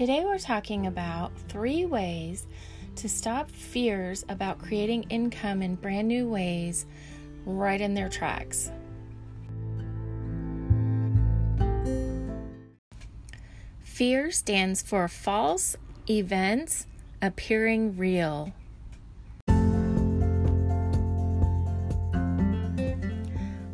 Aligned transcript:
Today 0.00 0.24
we're 0.24 0.38
talking 0.38 0.86
about 0.86 1.30
three 1.50 1.84
ways 1.84 2.46
to 2.96 3.06
stop 3.06 3.50
fears 3.50 4.24
about 4.30 4.58
creating 4.58 5.02
income 5.10 5.60
in 5.60 5.74
brand 5.74 6.08
new 6.08 6.26
ways 6.26 6.86
right 7.44 7.78
in 7.78 7.92
their 7.92 8.08
tracks. 8.08 8.72
Fear 13.82 14.30
stands 14.30 14.80
for 14.80 15.06
false 15.06 15.76
events 16.08 16.86
appearing 17.20 17.98
real. 17.98 18.54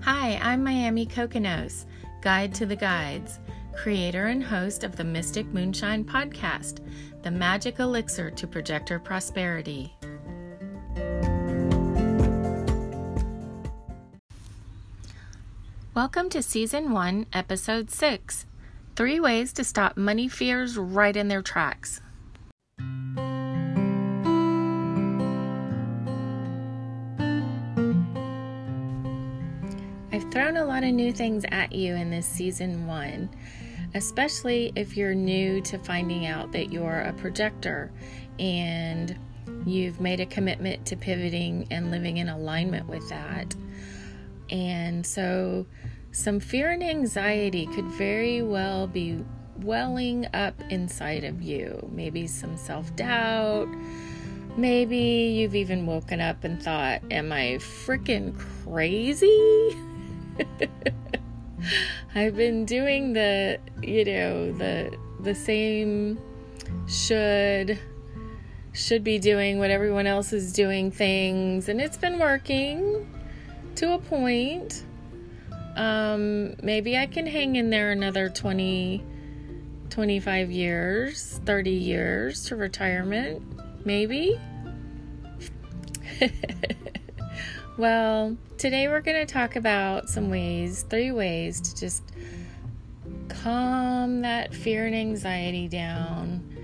Hi, 0.01 0.41
I'm 0.43 0.65
Miami 0.65 1.07
Coconos, 1.07 1.85
guide 2.21 2.53
to 2.57 2.67
the 2.67 2.75
guides, 2.75 3.39
creator 3.77 4.27
and 4.27 4.43
host 4.43 4.85
of 4.85 4.97
the 4.97 5.05
Mystic 5.05 5.47
Moonshine 5.53 6.05
podcast, 6.05 6.81
the 7.23 7.31
magic 7.31 7.79
elixir 7.79 8.31
to 8.31 8.47
projector 8.47 8.99
prosperity. 8.99 9.95
Welcome 15.95 16.31
to 16.31 16.43
Season 16.43 16.91
1, 16.91 17.27
Episode 17.33 17.91
6 17.91 18.47
Three 18.97 19.21
Ways 19.21 19.53
to 19.53 19.63
Stop 19.63 19.97
Money 19.97 20.29
Fears 20.29 20.77
Right 20.79 21.17
in 21.17 21.29
Their 21.29 21.43
Tracks. 21.43 22.01
I've 30.13 30.31
thrown 30.33 30.57
a 30.57 30.65
lot 30.65 30.83
of 30.83 30.93
new 30.93 31.13
things 31.13 31.45
at 31.51 31.73
you 31.73 31.95
in 31.95 32.11
this 32.11 32.27
season 32.27 32.87
one, 32.87 33.29
especially 33.97 34.73
if 34.77 34.95
you're 34.95 35.15
new 35.15 35.61
to 35.63 35.79
finding 35.79 36.27
out 36.27 36.53
that 36.53 36.71
you're 36.71 37.01
a 37.01 37.15
projector 37.15 37.91
and 38.39 39.19
you've 39.65 40.01
made 40.01 40.21
a 40.21 40.27
commitment 40.27 40.85
to 40.85 40.97
pivoting 40.97 41.67
and 41.71 41.91
living 41.91 42.19
in 42.19 42.29
alignment 42.29 42.87
with 42.89 43.09
that. 43.09 43.55
And 44.51 45.05
so, 45.05 45.67
some 46.13 46.41
fear 46.41 46.71
and 46.73 46.85
anxiety 46.85 47.67
could 47.67 47.87
very 47.87 48.43
well 48.43 48.87
be 48.87 49.25
welling 49.63 50.27
up 50.35 50.61
inside 50.69 51.25
of 51.25 51.41
you. 51.41 51.89
Maybe 51.91 52.27
some 52.27 52.59
self 52.59 52.95
doubt. 52.97 53.69
Maybe 54.59 54.99
you've 55.39 55.55
even 55.55 55.87
woken 55.87 56.21
up 56.21 56.45
and 56.45 56.63
thought, 56.63 57.01
Am 57.11 57.33
I 57.33 57.59
freaking 57.61 58.39
crazy? 58.65 59.75
I've 62.17 62.35
been 62.35 62.65
doing 62.65 63.13
the, 63.13 63.61
you 63.83 64.07
know, 64.07 64.51
the 64.51 64.97
the 65.21 65.35
same 65.35 66.19
should 66.89 67.79
should 68.73 69.05
be 69.05 69.19
doing 69.19 69.59
what 69.59 69.71
everyone 69.71 70.07
else 70.07 70.33
is 70.33 70.55
doing 70.55 70.91
things 70.91 71.69
and 71.69 71.79
it's 71.79 71.99
been 71.99 72.19
working 72.19 73.07
to 73.75 73.93
a 73.93 73.99
point. 73.99 74.83
Um 75.77 76.55
maybe 76.63 76.97
I 76.97 77.07
can 77.07 77.27
hang 77.27 77.57
in 77.57 77.69
there 77.69 77.93
another 77.93 78.31
20 78.31 79.05
25 79.91 80.51
years, 80.51 81.39
30 81.45 81.71
years 81.71 82.47
to 82.47 82.57
retirement, 82.57 83.43
maybe. 83.85 84.41
Well, 87.79 88.39
today 88.57 88.89
we're 88.89 89.03
going 89.03 89.27
to 89.27 89.31
talk 89.31 89.55
about 89.55 90.09
some 90.09 90.31
ways, 90.31 90.87
three 90.89 91.11
ways 91.11 91.61
to 91.61 91.77
just 91.77 92.03
calm 93.29 94.23
that 94.23 94.55
fear 94.55 94.87
and 94.87 94.95
anxiety 94.95 95.69
down 95.69 96.57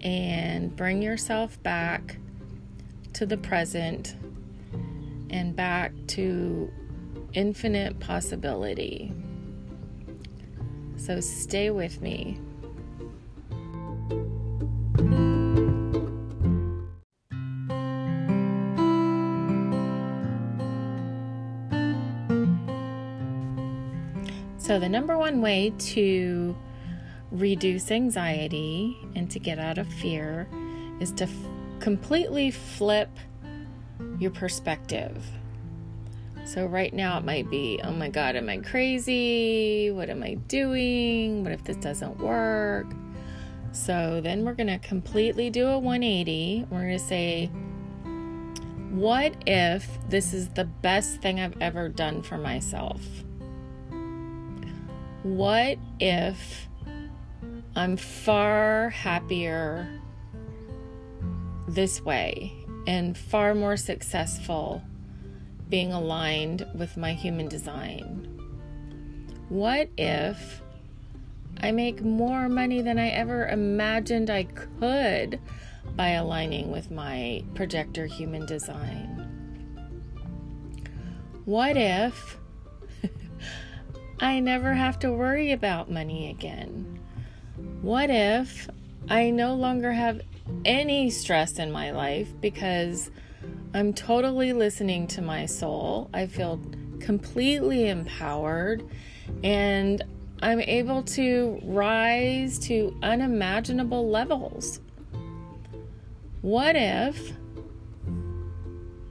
and 0.00 0.74
bring 0.74 1.02
yourself 1.02 1.62
back 1.62 2.16
to 3.12 3.26
the 3.26 3.36
present 3.36 4.16
and 5.30 5.54
back 5.54 5.92
to 6.08 6.68
infinite 7.32 8.00
possibility. 8.00 9.12
So 10.96 11.20
stay 11.20 11.70
with 11.70 12.00
me. 12.00 12.40
So, 24.66 24.80
the 24.80 24.88
number 24.88 25.16
one 25.16 25.42
way 25.42 25.72
to 25.78 26.56
reduce 27.30 27.92
anxiety 27.92 28.98
and 29.14 29.30
to 29.30 29.38
get 29.38 29.60
out 29.60 29.78
of 29.78 29.86
fear 29.86 30.48
is 30.98 31.12
to 31.12 31.24
f- 31.26 31.30
completely 31.78 32.50
flip 32.50 33.08
your 34.18 34.32
perspective. 34.32 35.24
So, 36.44 36.66
right 36.66 36.92
now 36.92 37.16
it 37.16 37.24
might 37.24 37.48
be, 37.48 37.78
oh 37.84 37.92
my 37.92 38.08
God, 38.08 38.34
am 38.34 38.48
I 38.48 38.56
crazy? 38.56 39.92
What 39.92 40.10
am 40.10 40.24
I 40.24 40.34
doing? 40.34 41.44
What 41.44 41.52
if 41.52 41.62
this 41.62 41.76
doesn't 41.76 42.18
work? 42.18 42.88
So, 43.70 44.20
then 44.20 44.44
we're 44.44 44.54
going 44.54 44.66
to 44.66 44.78
completely 44.78 45.48
do 45.48 45.68
a 45.68 45.78
180. 45.78 46.66
We're 46.70 46.80
going 46.80 46.98
to 46.98 46.98
say, 46.98 47.46
what 48.90 49.32
if 49.46 49.88
this 50.08 50.34
is 50.34 50.48
the 50.48 50.64
best 50.64 51.20
thing 51.22 51.38
I've 51.38 51.56
ever 51.60 51.88
done 51.88 52.20
for 52.20 52.36
myself? 52.36 53.00
What 55.34 55.76
if 55.98 56.68
I'm 57.74 57.96
far 57.96 58.90
happier 58.90 59.88
this 61.66 62.00
way 62.00 62.52
and 62.86 63.18
far 63.18 63.54
more 63.54 63.76
successful 63.76 64.82
being 65.68 65.92
aligned 65.92 66.64
with 66.76 66.96
my 66.96 67.12
human 67.12 67.48
design? 67.48 68.28
What 69.48 69.88
if 69.96 70.62
I 71.60 71.72
make 71.72 72.02
more 72.02 72.48
money 72.48 72.80
than 72.80 72.98
I 72.98 73.08
ever 73.08 73.48
imagined 73.48 74.30
I 74.30 74.44
could 74.44 75.40
by 75.96 76.10
aligning 76.10 76.70
with 76.70 76.92
my 76.92 77.42
projector 77.54 78.06
human 78.06 78.46
design? 78.46 79.24
What 81.44 81.76
if 81.76 82.38
I 84.18 84.40
never 84.40 84.72
have 84.72 84.98
to 85.00 85.12
worry 85.12 85.52
about 85.52 85.90
money 85.90 86.30
again? 86.30 87.00
What 87.82 88.08
if 88.08 88.68
I 89.10 89.28
no 89.30 89.54
longer 89.54 89.92
have 89.92 90.22
any 90.64 91.10
stress 91.10 91.58
in 91.58 91.70
my 91.70 91.90
life 91.90 92.28
because 92.40 93.10
I'm 93.74 93.92
totally 93.92 94.54
listening 94.54 95.06
to 95.08 95.22
my 95.22 95.44
soul? 95.44 96.08
I 96.14 96.26
feel 96.26 96.60
completely 96.98 97.88
empowered 97.90 98.88
and 99.44 100.02
I'm 100.40 100.60
able 100.60 101.02
to 101.02 101.60
rise 101.62 102.58
to 102.60 102.96
unimaginable 103.02 104.08
levels. 104.08 104.80
What 106.40 106.74
if 106.74 107.32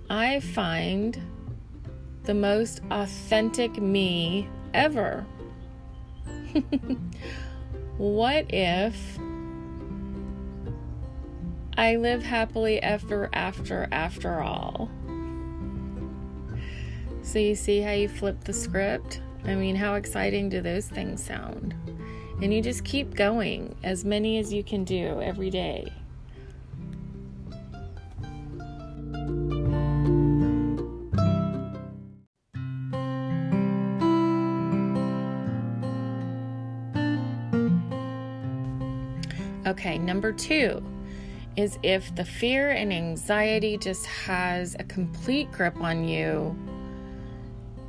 I 0.09 0.39
find 0.39 1.19
the 2.23 2.33
most 2.33 2.81
authentic 2.89 3.77
me 3.77 4.49
ever. 4.75 5.25
what 7.97 8.45
if 8.53 9.17
I 11.77 11.95
live 11.95 12.23
happily 12.23 12.81
ever 12.81 13.29
after 13.33 13.87
after 13.91 14.41
all? 14.41 14.89
So 17.21 17.39
you 17.39 17.55
see 17.55 17.81
how 17.81 17.91
you 17.91 18.07
flip 18.07 18.43
the 18.43 18.53
script? 18.53 19.21
I 19.45 19.55
mean, 19.55 19.75
how 19.75 19.95
exciting 19.95 20.49
do 20.49 20.61
those 20.61 20.87
things 20.87 21.23
sound? 21.23 21.73
And 22.41 22.53
you 22.53 22.61
just 22.61 22.83
keep 22.83 23.15
going, 23.15 23.75
as 23.83 24.05
many 24.05 24.37
as 24.37 24.53
you 24.53 24.63
can 24.63 24.83
do 24.83 25.21
every 25.21 25.49
day. 25.49 25.91
Okay, 39.65 39.97
number 39.97 40.31
two 40.31 40.83
is 41.55 41.79
if 41.83 42.13
the 42.15 42.25
fear 42.25 42.71
and 42.71 42.91
anxiety 42.91 43.77
just 43.77 44.05
has 44.05 44.75
a 44.77 44.83
complete 44.83 45.51
grip 45.51 45.79
on 45.81 46.07
you. 46.07 46.55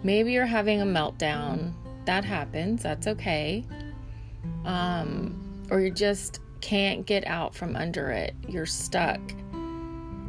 Maybe 0.02 0.32
you're 0.32 0.46
having 0.46 0.80
a 0.80 0.84
meltdown. 0.84 1.72
That 2.04 2.24
happens. 2.24 2.82
That's 2.82 3.06
okay. 3.08 3.64
Um, 4.64 5.66
or 5.70 5.80
you 5.80 5.90
just 5.90 6.40
can't 6.60 7.04
get 7.06 7.26
out 7.26 7.54
from 7.54 7.74
under 7.76 8.10
it. 8.10 8.34
You're 8.48 8.66
stuck. 8.66 9.20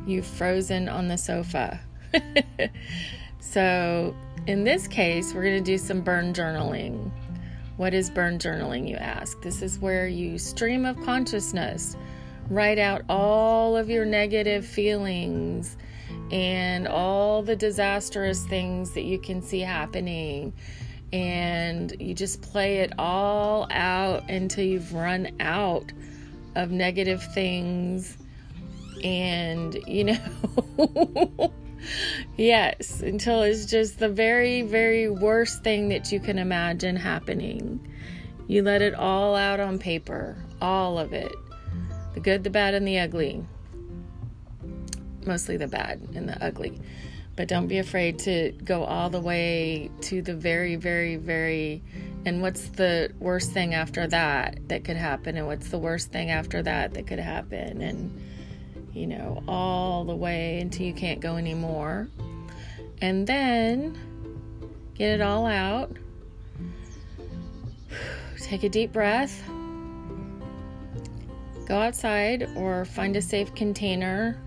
You've 0.05 0.25
frozen 0.25 0.89
on 0.89 1.07
the 1.07 1.17
sofa. 1.17 1.79
so, 3.39 4.15
in 4.47 4.63
this 4.63 4.87
case, 4.87 5.33
we're 5.33 5.43
going 5.43 5.63
to 5.63 5.71
do 5.71 5.77
some 5.77 6.01
burn 6.01 6.33
journaling. 6.33 7.11
What 7.77 7.93
is 7.93 8.09
burn 8.09 8.39
journaling, 8.39 8.89
you 8.89 8.95
ask? 8.95 9.39
This 9.41 9.61
is 9.61 9.77
where 9.77 10.07
you 10.07 10.39
stream 10.39 10.83
of 10.83 10.99
consciousness, 11.05 11.95
write 12.49 12.79
out 12.79 13.03
all 13.07 13.77
of 13.77 13.87
your 13.87 14.03
negative 14.03 14.65
feelings 14.65 15.77
and 16.31 16.87
all 16.87 17.43
the 17.43 17.55
disastrous 17.55 18.45
things 18.47 18.91
that 18.91 19.03
you 19.03 19.19
can 19.19 19.43
see 19.43 19.59
happening. 19.59 20.53
And 21.13 21.95
you 21.99 22.15
just 22.15 22.41
play 22.41 22.79
it 22.79 22.93
all 22.97 23.67
out 23.69 24.27
until 24.27 24.65
you've 24.65 24.93
run 24.93 25.29
out 25.39 25.93
of 26.55 26.71
negative 26.71 27.23
things. 27.33 28.17
And, 29.03 29.75
you 29.85 30.03
know, 30.05 31.53
yes, 32.37 33.01
until 33.01 33.41
it's 33.43 33.65
just 33.65 33.99
the 33.99 34.09
very, 34.09 34.61
very 34.61 35.09
worst 35.09 35.63
thing 35.63 35.89
that 35.89 36.11
you 36.11 36.19
can 36.19 36.37
imagine 36.37 36.95
happening. 36.95 37.79
You 38.47 38.63
let 38.63 38.81
it 38.81 38.93
all 38.93 39.35
out 39.35 39.59
on 39.59 39.77
paper, 39.77 40.37
all 40.61 40.97
of 40.97 41.13
it 41.13 41.31
the 42.17 42.23
good, 42.23 42.43
the 42.43 42.49
bad, 42.49 42.73
and 42.73 42.87
the 42.87 42.97
ugly. 42.97 43.45
Mostly 45.23 45.55
the 45.55 45.67
bad 45.67 46.01
and 46.15 46.27
the 46.27 46.43
ugly. 46.43 46.79
But 47.35 47.47
don't 47.47 47.67
be 47.67 47.77
afraid 47.77 48.17
to 48.19 48.53
go 48.63 48.83
all 48.83 49.11
the 49.11 49.21
way 49.21 49.91
to 50.01 50.23
the 50.23 50.33
very, 50.33 50.77
very, 50.77 51.17
very. 51.17 51.83
And 52.25 52.41
what's 52.41 52.69
the 52.69 53.11
worst 53.19 53.51
thing 53.51 53.75
after 53.75 54.07
that 54.07 54.67
that 54.69 54.83
could 54.83 54.97
happen? 54.97 55.37
And 55.37 55.45
what's 55.45 55.69
the 55.69 55.77
worst 55.77 56.11
thing 56.11 56.31
after 56.31 56.63
that 56.63 56.95
that 56.95 57.05
could 57.05 57.19
happen? 57.19 57.83
And 57.83 58.19
you 58.97 59.05
know, 59.05 59.43
all 59.47 60.03
the 60.03 60.15
way 60.15 60.59
until 60.59 60.85
you 60.87 60.93
can't 60.93 61.19
go 61.19 61.37
anymore. 61.37 62.09
And 62.99 63.27
then 63.27 63.95
get 64.95 65.11
it 65.11 65.21
all 65.21 65.45
out. 65.45 65.95
Take 68.41 68.63
a 68.63 68.69
deep 68.69 68.91
breath. 68.91 69.43
Go 71.67 71.79
outside 71.79 72.49
or 72.55 72.85
find 72.85 73.15
a 73.15 73.21
safe 73.21 73.53
container. 73.53 74.41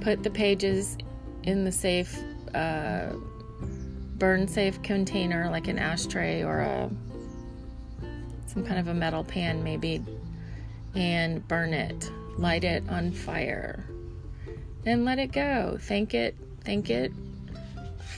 Put 0.00 0.22
the 0.22 0.30
pages 0.30 0.98
in 1.44 1.64
the 1.64 1.72
safe, 1.72 2.18
uh, 2.54 3.06
burn 4.18 4.46
safe 4.46 4.82
container 4.82 5.48
like 5.50 5.68
an 5.68 5.78
ashtray 5.78 6.42
or 6.42 6.60
a 6.60 6.90
some 8.46 8.64
kind 8.64 8.78
of 8.78 8.88
a 8.88 8.94
metal 8.94 9.24
pan 9.24 9.64
maybe 9.64 10.00
and 10.94 11.46
burn 11.48 11.74
it 11.74 12.08
light 12.38 12.64
it 12.64 12.82
on 12.88 13.12
fire 13.12 13.84
and 14.86 15.04
let 15.04 15.18
it 15.18 15.32
go. 15.32 15.78
Thank 15.80 16.14
it, 16.14 16.36
thank 16.64 16.90
it 16.90 17.12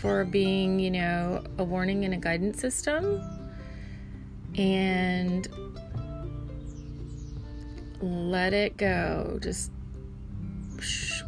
for 0.00 0.24
being, 0.24 0.78
you 0.78 0.90
know, 0.90 1.42
a 1.58 1.64
warning 1.64 2.04
and 2.04 2.14
a 2.14 2.16
guidance 2.16 2.60
system. 2.60 3.22
And 4.56 5.46
let 8.00 8.52
it 8.52 8.76
go. 8.76 9.38
Just 9.42 9.70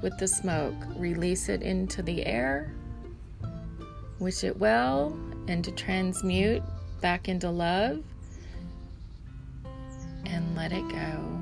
with 0.02 0.16
the 0.18 0.28
smoke, 0.28 0.74
release 0.96 1.48
it 1.48 1.62
into 1.62 2.02
the 2.02 2.24
air. 2.24 2.72
Wish 4.18 4.44
it 4.44 4.58
well 4.58 5.18
and 5.46 5.64
to 5.64 5.70
transmute 5.72 6.62
back 7.00 7.28
into 7.28 7.50
love 7.50 8.02
and 10.26 10.56
let 10.56 10.72
it 10.72 10.88
go. 10.88 11.37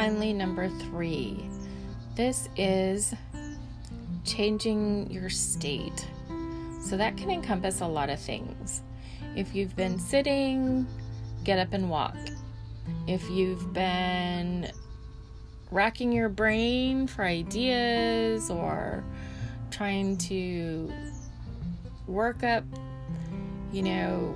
Finally, 0.00 0.32
number 0.32 0.66
three 0.66 1.46
this 2.16 2.48
is 2.56 3.14
changing 4.24 5.10
your 5.10 5.28
state. 5.28 6.06
So 6.80 6.96
that 6.96 7.18
can 7.18 7.30
encompass 7.30 7.82
a 7.82 7.86
lot 7.86 8.08
of 8.08 8.18
things. 8.18 8.80
If 9.36 9.54
you've 9.54 9.76
been 9.76 9.98
sitting, 9.98 10.86
get 11.44 11.58
up 11.58 11.74
and 11.74 11.90
walk. 11.90 12.16
If 13.06 13.28
you've 13.28 13.74
been 13.74 14.70
racking 15.70 16.12
your 16.12 16.30
brain 16.30 17.06
for 17.06 17.22
ideas 17.22 18.50
or 18.50 19.04
trying 19.70 20.16
to 20.16 20.90
work 22.06 22.42
up, 22.42 22.64
you 23.70 23.82
know, 23.82 24.34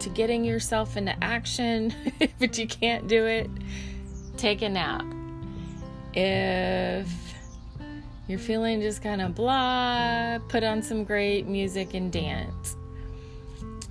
to 0.00 0.10
getting 0.10 0.44
yourself 0.44 0.98
into 0.98 1.16
action, 1.24 1.94
but 2.38 2.58
you 2.58 2.66
can't 2.66 3.08
do 3.08 3.24
it, 3.24 3.48
take 4.36 4.62
a 4.62 4.68
nap. 4.68 5.04
If 6.14 7.08
you're 8.28 8.38
feeling 8.38 8.80
just 8.80 9.02
kind 9.02 9.22
of 9.22 9.34
blah, 9.34 10.38
put 10.48 10.64
on 10.64 10.82
some 10.82 11.04
great 11.04 11.46
music 11.46 11.94
and 11.94 12.12
dance. 12.12 12.76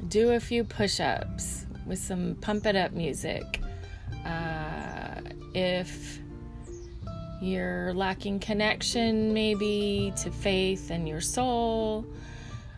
Do 0.08 0.32
a 0.32 0.40
few 0.40 0.64
push 0.64 1.00
ups 1.00 1.66
with 1.86 2.00
some 2.00 2.36
pump 2.42 2.66
it 2.66 2.76
up 2.76 2.92
music. 2.92 3.62
Uh, 4.26 5.22
if 5.54 6.20
you're 7.42 7.94
lacking 7.94 8.40
connection, 8.40 9.34
maybe 9.34 10.14
to 10.18 10.32
faith 10.32 10.90
and 10.90 11.08
your 11.08 11.22
soul, 11.22 12.06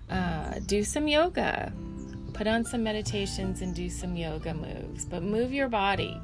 uh, 0.10 0.60
do 0.66 0.84
some 0.84 1.08
yoga. 1.08 1.72
Put 2.34 2.48
on 2.48 2.66
some 2.66 2.84
meditations 2.84 3.62
and 3.62 3.74
do 3.74 3.90
some 3.90 4.16
yoga 4.16 4.54
moves, 4.54 5.06
but 5.06 5.24
move 5.24 5.52
your 5.52 5.70
body. 5.70 6.22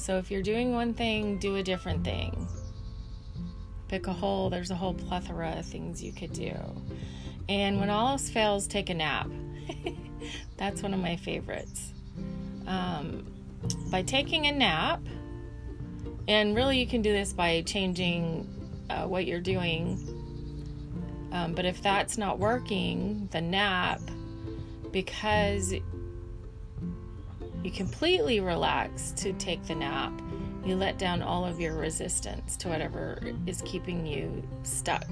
So 0.00 0.16
if 0.16 0.30
you're 0.30 0.42
doing 0.42 0.72
one 0.72 0.94
thing, 0.94 1.36
do 1.36 1.56
a 1.56 1.62
different 1.62 2.04
thing. 2.04 2.48
Pick 3.88 4.06
a 4.06 4.12
whole, 4.12 4.48
there's 4.48 4.70
a 4.70 4.74
whole 4.74 4.94
plethora 4.94 5.56
of 5.58 5.66
things 5.66 6.02
you 6.02 6.10
could 6.10 6.32
do. 6.32 6.54
And 7.50 7.78
when 7.78 7.90
all 7.90 8.08
else 8.08 8.30
fails, 8.30 8.66
take 8.66 8.88
a 8.88 8.94
nap. 8.94 9.28
That's 10.56 10.82
one 10.82 10.94
of 10.94 11.00
my 11.00 11.16
favorites. 11.16 11.92
Um, 12.66 13.26
by 13.90 14.00
taking 14.02 14.46
a 14.46 14.52
nap, 14.52 15.02
and 16.28 16.56
really 16.56 16.78
you 16.78 16.86
can 16.86 17.02
do 17.02 17.12
this 17.12 17.34
by 17.34 17.60
changing 17.62 18.48
uh, 18.88 19.06
what 19.06 19.26
you're 19.26 19.40
doing. 19.40 19.98
Um, 21.30 21.52
but 21.54 21.66
if 21.66 21.82
that's 21.82 22.16
not 22.16 22.38
working, 22.38 23.28
the 23.32 23.40
nap, 23.40 24.00
because 24.92 25.74
you 27.70 27.76
completely 27.76 28.40
relax 28.40 29.12
to 29.12 29.32
take 29.34 29.64
the 29.66 29.74
nap. 29.74 30.12
You 30.64 30.76
let 30.76 30.98
down 30.98 31.22
all 31.22 31.44
of 31.44 31.60
your 31.60 31.76
resistance 31.76 32.56
to 32.58 32.68
whatever 32.68 33.20
is 33.46 33.62
keeping 33.62 34.04
you 34.04 34.42
stuck. 34.64 35.06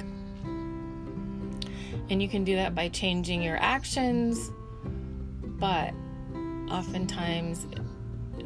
And 2.11 2.21
you 2.23 2.29
can 2.29 2.45
do 2.45 2.57
that 2.57 2.75
by 2.75 2.89
changing 2.89 3.43
your 3.43 3.59
actions, 3.59 4.51
but 5.43 5.95
oftentimes 6.71 7.67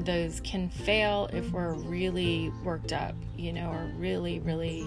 those 0.01 0.41
can 0.41 0.69
fail 0.69 1.31
if 1.33 1.51
we're 1.51 1.75
really 1.75 2.53
worked 2.65 2.93
up, 2.93 3.15
you 3.37 3.53
know, 3.53 3.71
or 3.71 3.91
really, 3.97 4.41
really 4.41 4.83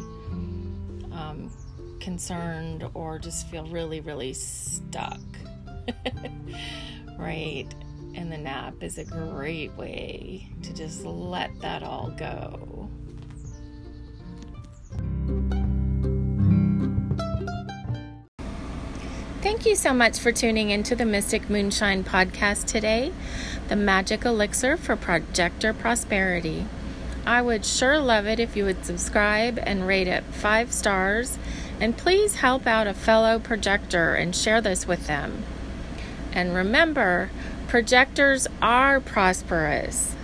um, 1.12 1.52
concerned 2.00 2.88
or 2.94 3.18
just 3.18 3.48
feel 3.50 3.66
really, 3.68 4.02
really 4.02 4.34
stuck. 4.34 5.20
right? 7.18 7.74
And 8.16 8.32
the 8.32 8.38
nap 8.38 8.82
is 8.82 8.98
a 8.98 9.04
great 9.04 9.76
way 9.78 10.48
to 10.64 10.74
just 10.74 11.04
let 11.04 11.52
that 11.60 11.84
all 11.84 12.12
go. 12.18 12.90
Thank 19.42 19.68
you 19.68 19.76
so 19.76 19.94
much 19.94 20.18
for 20.18 20.32
tuning 20.32 20.72
into 20.72 20.96
the 20.96 21.06
Mystic 21.06 21.50
Moonshine 21.50 22.04
podcast 22.04 22.66
today, 22.66 23.12
the 23.68 23.76
magic 23.76 24.26
elixir 24.26 24.76
for 24.78 24.96
projector 24.96 25.72
prosperity. 25.72 26.66
I 27.28 27.42
would 27.42 27.66
sure 27.66 28.00
love 28.00 28.26
it 28.26 28.40
if 28.40 28.56
you 28.56 28.66
would 28.66 28.86
subscribe 28.86 29.60
and 29.62 29.86
rate 29.86 30.08
it 30.08 30.24
five 30.24 30.72
stars, 30.72 31.38
and 31.80 31.98
please 31.98 32.38
help 32.38 32.66
out 32.66 32.88
a 32.88 32.94
fellow 32.94 33.38
projector 33.38 34.16
and 34.16 34.36
share 34.36 34.62
this 34.62 34.88
with 34.88 35.06
them. 35.06 35.44
And 36.32 36.56
remember, 36.56 37.30
projectors 37.68 38.48
are 38.62 39.00
prosperous. 39.00 40.16